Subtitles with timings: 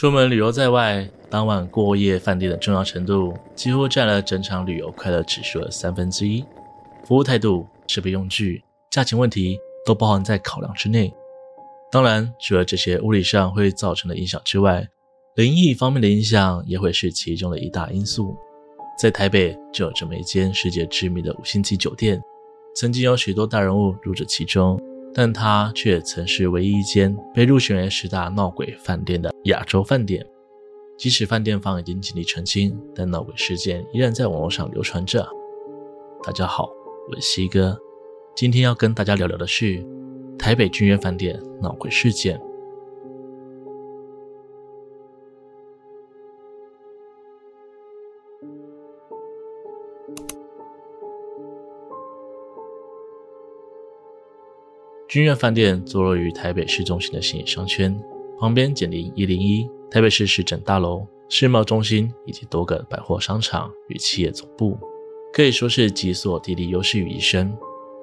[0.00, 6.42] 出门旅游在外，当晚过夜饭店的重要程度几乎占了整场旅游快乐指数的三分之一。
[7.04, 11.12] 服务态度、设备用具、价钱问题都包含在考量之内。
[11.92, 14.88] 当然，除了这些物理上会造成的影响之外，
[15.34, 18.34] 灵异方面的影响也会是其中的一大因素。
[18.98, 22.18] 在台北就有这么一间世界知名的五星级酒店，
[22.74, 24.80] 曾经有许多大人物入住其中。
[25.12, 30.24] 但它却曾是唯一一间被入选为十大闹鬼饭店的亚洲饭店。
[30.96, 35.26] 即使饭店方已经尽力澄清，但闹鬼事件依然在网络上流传着。
[36.22, 36.68] 大家好，
[37.08, 37.78] 我是西哥，
[38.36, 39.84] 今天要跟大家聊聊的是
[40.38, 42.40] 台北君悦饭店闹鬼事件。
[55.10, 58.00] 君悦饭店坐落于台北市中心的信义商圈，
[58.38, 64.78] 旁边紧邻一零一台北市市政大楼、世贸中心以及多个百货商场与企业总部，
[65.32, 67.52] 可以说是集所地理优势于一身。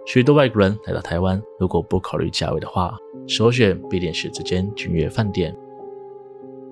[0.06, 5.56] 许多外国人来到台湾，如果不考虑价位的话，首选必定是这间君悦饭店。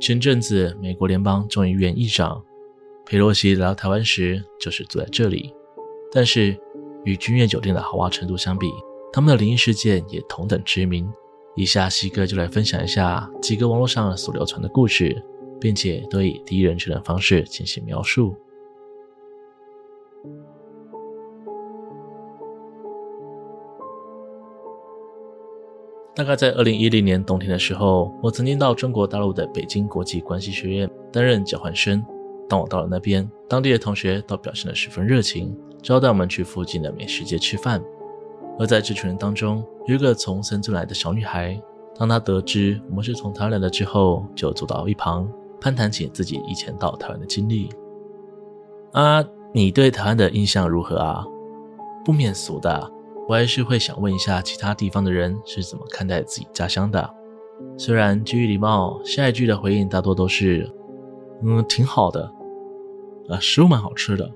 [0.01, 2.43] 前阵子，美国联邦众议院议长
[3.05, 5.53] 佩洛西来到台湾时，就是住在这里。
[6.11, 6.59] 但是，
[7.05, 8.67] 与君悦酒店的豪华程度相比，
[9.15, 11.09] 他们的灵异事件也同等知名。
[11.55, 15.23] 以下西哥就来分享一下几个网络上所流传的故事，
[15.57, 18.35] 并且都以第一人称的方式进行描述。
[26.13, 32.05] 大概在二零一零年冬天的时候，我曾经到中国大陆的北京国际关系学院担任交换生。
[32.49, 37.81] 当我到了那边，当地的同学都表现得十分热情，招待我们去附近的美食街吃饭。
[38.57, 41.61] 而在这群人当中，有一个从深圳来的小女孩。
[41.97, 45.29] 当她得知我们是从台湾来的之后，就走到一旁，
[45.61, 47.69] 攀谈起自己以前到台湾的经历。
[48.91, 51.25] 啊，你对台湾的印象如何啊？
[52.03, 52.91] 不免俗的，
[53.27, 57.09] 我还是会想问一下其他地方的人是怎么看待自己家乡的。
[57.77, 60.69] 虽然基于礼貌，下一句的回应大多都是
[61.41, 62.29] “嗯，挺好的”，
[63.27, 64.29] 啊，食物蛮好吃的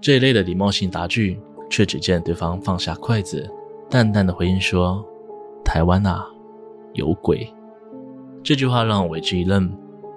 [0.00, 3.48] 这一类的礼貌性答句，却只见对方放下筷子。
[3.92, 5.06] 淡淡的回应说
[5.62, 6.26] ：“台湾啊，
[6.94, 7.46] 有鬼。”
[8.42, 9.70] 这句话让我为之一愣，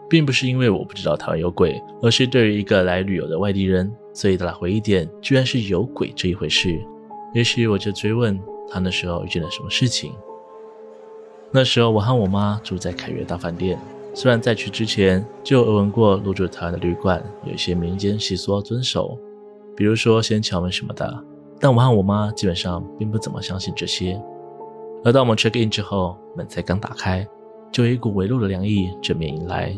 [0.09, 6.81] 并不是因为我不知道台湾有鬼，而是对于一个来旅游的外地人，最大的回忆点居然是有鬼这一回事。
[7.33, 10.13] 于是我就追问他那时候遇见了什么事情。
[11.51, 13.77] 那时候我和我妈住在凯悦大饭店，
[14.13, 19.19] 虽然在去之前就耳闻过入住台湾的旅馆有一些民间习俗要遵守，
[19.75, 21.25] 比如说先敲门什么的。
[21.65, 24.21] 但我和我妈基本上并不怎么相信这些。
[25.03, 27.27] 而当我们 check in 之后，门才刚打开，
[27.71, 29.75] 就有一股微弱的凉意正面迎来。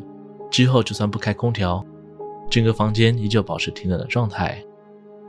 [0.52, 1.82] 之后就算不开空调，
[2.50, 4.62] 整个房间依旧保持挺冷的状态。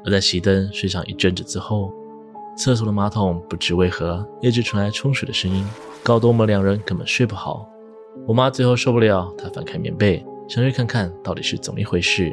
[0.05, 1.93] 而在熄灯睡上一阵子之后，
[2.57, 5.65] 厕所的马桶不知为何一直传来冲水的声音，
[6.03, 7.69] 搞得我们两人根本睡不好。
[8.27, 12.33] 我妈最后受不了，她翻开棉被，想去看看到底是怎么一回事。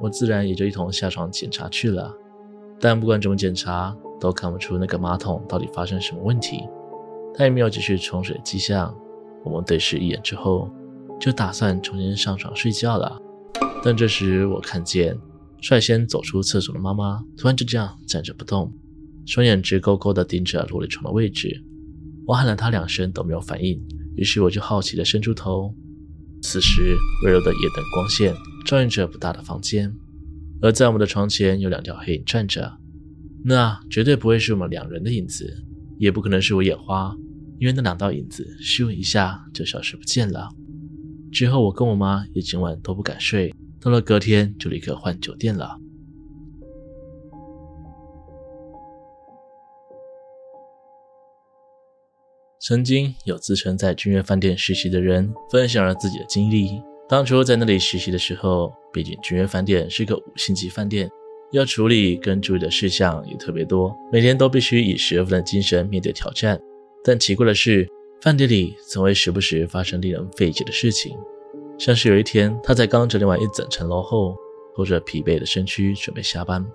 [0.00, 2.14] 我自然也就一同下床检查去了。
[2.80, 6.62] 但不管怎么检查，都看不出那个马桶到底发生什么问题。
[7.34, 8.94] 他也没有继续冲水的迹象。
[9.44, 10.70] 我们对视一眼之后，
[11.20, 13.20] 就打算重新上床睡觉了。
[13.84, 15.16] 但这时我看见
[15.60, 18.72] 率先走出厕所的妈妈，突然就这样站着不动，
[19.24, 21.62] 双眼直勾勾地盯着落地窗的位置。
[22.26, 23.80] 我喊了她两声都没有反应，
[24.16, 25.74] 于是我就好奇地伸出头。
[26.42, 29.94] 此时温柔的夜灯光线照映着不大的房间。
[30.62, 32.78] 而在我们的床前有两条黑影站着，
[33.44, 35.62] 那绝对不会是我们两人的影子，
[35.98, 37.14] 也不可能是我眼花，
[37.58, 40.48] 因为那两道影子咻一下就消失不见了。
[41.30, 45.78] 之后我跟我妈也整晚都不敢睡，到了隔天就立刻换酒店了。
[52.58, 56.82] 曾经有自称在君悦饭店实习的人分享了自己的经历。
[57.08, 61.08] 当初在那里实习的时候，毕竟君悦饭店是个五星级饭店，
[61.52, 66.60] 要处理跟注意的事项也特别多，每天都必须以十二分的精神面对挑战。
[67.04, 67.88] 但奇怪的是，
[68.20, 71.16] 饭店里总会时不时发生令人费解的事情，
[71.78, 74.34] 像是有一天他在刚整理完一整层楼后，
[74.74, 76.66] 拖着疲惫的身躯准备下班，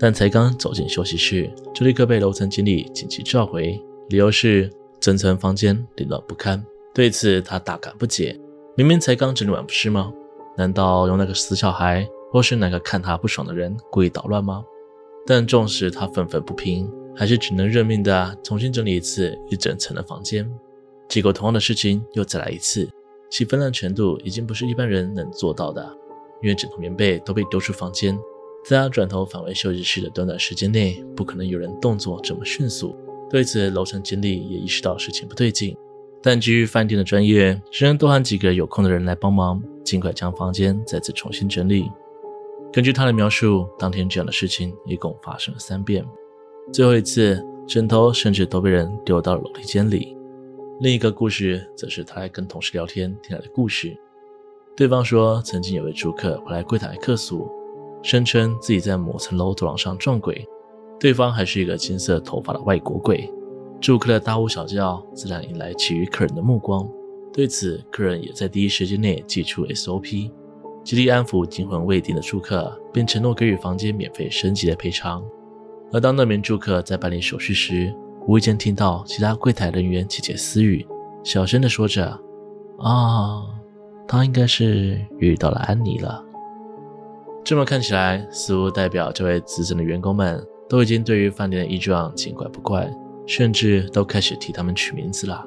[0.00, 4.68] 但才刚走进休息室，就立刻被楼层经理紧急召回，理由是
[4.98, 6.60] 整层房间凌乱不堪。
[6.92, 8.36] 对此他大感不解。
[8.80, 10.10] 明明才刚整理完，不是吗？
[10.56, 14.64] 难道用那个死小孩，或是哪个看他不爽的人故意捣乱吗？
[15.26, 20.50] 但纵使他愤愤不平，还是只能认命的重新整理一次一整层的房间。
[21.10, 22.88] 结果同样的事情又再来一次，
[23.28, 25.86] 其纷乱程度已经不是一般人能做到的。
[26.40, 28.18] 因为枕头棉被都被丢出房间，
[28.64, 32.96] 在他转头返回休息室的短短时间内，不可能有人动作这么迅速。
[33.28, 35.76] 对此，楼层经理也意识到事情不对劲，
[36.22, 41.90] 但基于饭店的专业，只能多喊几个有空的人来帮忙，尽快将房间再次重新整理。
[42.72, 46.04] 根据他的描述，当天这样的事情一共发生了三遍，
[46.72, 50.16] 最后一次，枕头甚至都被人丢到了楼梯间里。
[50.80, 53.96] 另一个故事则是他来跟同事聊天听来的故事。
[54.76, 57.50] 对方说，曾经有位住客回来柜台客诉，
[58.02, 60.46] 声称自己在某层楼走廊上撞鬼，
[60.98, 63.30] 对方还是一个金色头发的外国鬼。
[63.80, 66.86] 住客的大呼小叫，自然引来其余客人的目光。
[67.32, 70.30] 对此，客人也在第一时间内祭出 SOP，
[70.84, 75.22] 极力安抚惊魂未定的住客，并承诺给予房间免费升级的赔偿。
[75.92, 77.94] 而当那名住客在办理手续时，
[78.26, 80.86] 无意间听到其他柜台人员窃窃私语，
[81.24, 82.06] 小声地说着
[82.78, 83.42] ：“啊。”
[84.06, 86.20] 他应该是遇到了安妮了。
[87.44, 92.92] 这么看起来，似乎代表这位资深的员工们都已经对于饭店的异状见怪不怪，
[93.26, 95.46] 甚至都开始替他们取名字了。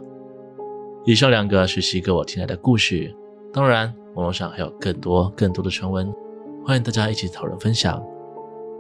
[1.06, 3.14] 以上两个是西哥我听来的故事，
[3.52, 6.14] 当然网络上还有更多更多的传闻，
[6.66, 8.02] 欢迎大家一起讨论分享。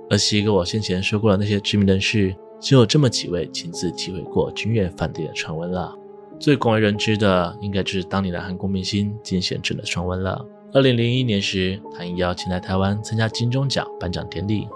[0.10, 5.94] 而西哥我先前说过的那些知名人士，只有这么几位亲自体会过君悦饭店的传闻了。
[6.40, 10.45] 最广为人知的，应该就是当年的韩国明星金贤镇的传闻了。
[10.74, 14.68] 二零零一年时，他应邀前来台湾参加金钟奖颁奖典礼，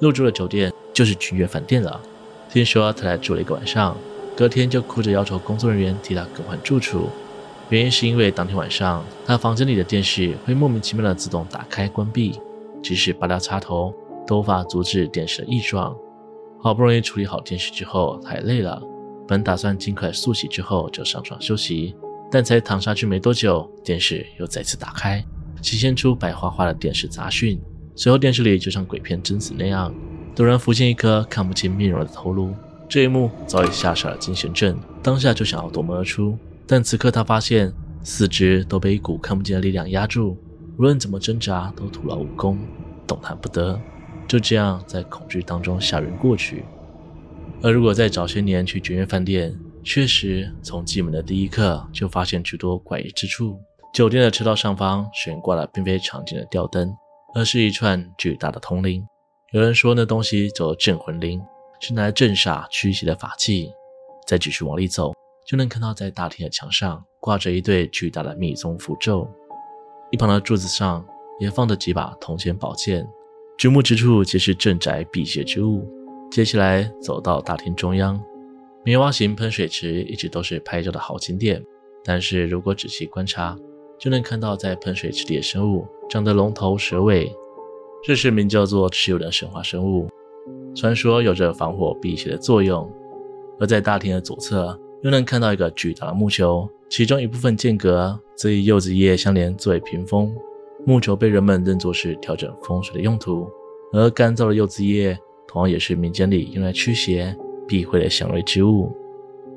[0.00, 2.00] 入住的酒店就是君悦饭店了。
[2.52, 3.96] 听说他来住了一个晚上，
[4.36, 7.08] 隔天就哭着要求工作人员替他更换住处，
[7.68, 12.40] 原因是因为当天晚上他房间里的电视会莫名其妙的自动打开关闭，
[12.82, 13.94] 即使拔掉插头
[14.26, 15.96] 都无法阻止电视的异状。
[16.60, 18.82] 好不容易处理好电视之后，他也累了。
[19.28, 21.94] 本打算尽快漱洗之后就上床休息，
[22.32, 25.24] 但才躺下去没多久，电视又再次打开，
[25.62, 27.60] 显现出白花花的电视杂讯。
[27.94, 29.94] 随后电视里就像鬼片贞子那样，
[30.40, 32.54] 突然浮现一颗看不清面容的头颅。
[32.88, 36.34] 这一幕早已吓傻了金贤镇，当下就想要夺门而出，
[36.66, 37.70] 但此刻他发现
[38.02, 40.38] 四肢都被一股看不见的力量压住，
[40.78, 42.58] 无论怎么挣扎都徒劳无功，
[43.06, 43.78] 动弹不得，
[44.26, 46.64] 就这样在恐惧当中吓晕过去。
[47.60, 49.54] 而如果在早些年去君悦饭店，
[49.84, 53.60] 确实从进门的第一刻就发现许多怪异之处。
[53.92, 56.90] 酒店的车道上方悬挂了并非常见的吊灯，
[57.34, 59.04] 而是一串巨大的铜铃。
[59.52, 61.42] 有人说那东西叫做镇魂铃，
[61.80, 63.72] 是拿来镇煞驱邪的法器。
[64.24, 65.12] 再继续往里走，
[65.44, 69.28] 就能看到在大厅的墙上挂着一对巨大的密宗符咒，
[70.12, 71.04] 一旁的柱子上
[71.40, 73.04] 也放着几把铜钱宝剑，
[73.58, 75.84] 举目之处皆是镇宅辟邪之物。
[76.30, 78.22] 接下来走到大厅中央，
[78.84, 81.60] 棉花形喷水池一直都是拍照的好景点。
[82.04, 83.58] 但是如果仔细观察，
[83.98, 87.34] 就能看到在喷水池里的生物长得龙头蛇尾，
[88.02, 90.08] 这是名叫做蚩尤的神话生物，
[90.74, 92.90] 传说有着防火辟邪的作用。
[93.58, 100.34] 而在大厅的左侧，又能看到一个巨大的木球，其中一部分间隔则以柚子叶相连作为屏风。
[100.86, 103.46] 木球被人们认作是调整风水的用途，
[103.92, 105.18] 而干燥的柚子叶。
[105.46, 107.36] 同样也是民间里用来驱邪
[107.66, 108.96] 避讳的祥瑞之物。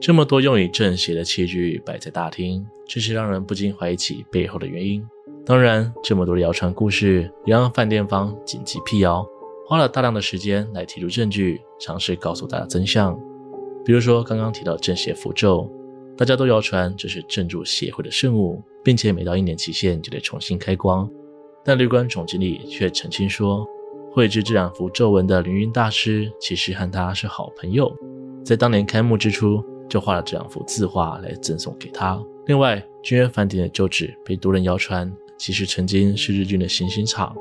[0.01, 5.07] 这么多用以镇邪的器具摆在大厅，真是让人不禁怀疑起背后的原因。
[5.45, 9.27] 当然，这么多的谣传故事也让饭店方紧急辟谣，
[9.67, 13.19] 花了大量的时间来提出证据，尝试告诉大家真相。
[13.83, 15.69] 比如说刚刚提到镇邪符咒，
[16.17, 21.09] 大家都谣传这是镇住邪会的圣物，并且每到一年期限就得重新开光。
[21.65, 23.67] 但旅馆总经理却澄清说，
[24.13, 27.93] 绘制这两幅咒文的凌云大师，其实和他是好朋友，
[28.45, 32.17] 在当年开幕之初就画了这两幅字画来赠送给他。
[32.45, 37.35] 另外，君悦饭店的旧址被多人谣传，其实曾经是日军的行刑场。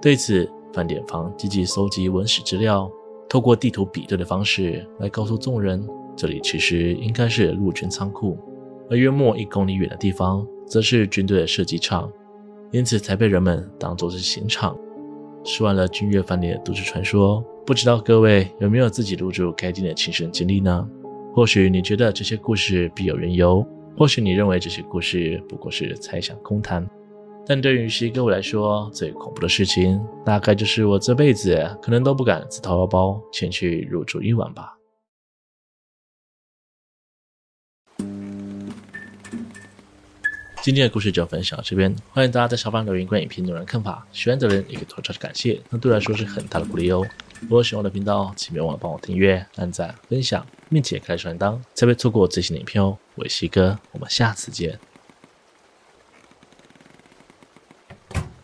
[0.00, 2.90] 对此，饭店方积极搜集文史资料，
[3.28, 5.86] 透过地图比对的方式来告诉众人，
[6.16, 8.38] 这里其实应该是陆军仓库，
[8.90, 12.10] 而约莫一公里远的地方则是军队的射击场，
[12.70, 14.76] 因此才被人们当作是刑场。
[15.44, 20.88] 说完了君悦饭店的都市传说，不知道各位有没有自己入住该店的亲身经历呢？
[21.34, 26.88] 或许你觉得这些故事必有缘由，或许你认为这些故事不过是猜想空谈。
[27.46, 34.78] 但对于西哥我来说，最恐怖的事情，大概就是我这辈子可能都不敢自掏腰包前去入住一晚吧。
[40.62, 47.06] 今天的故事就分享到这边，欢迎大家在下方留言关于影片内容的看法，喜欢的人也可以投超级感谢，那对我来说是很大的鼓励哦。
[47.42, 52.96] 如果喜欢我的频道，请别忘了帮我订阅、按赞、分享，并且开启小铃铛，才不会错过我最新的影片哦。
[53.16, 54.80] 我是西哥，我们下次见。